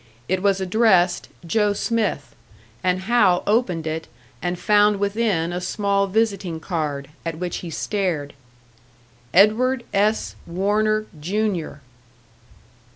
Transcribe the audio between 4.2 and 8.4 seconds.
and found within a small visiting card, at which he stared.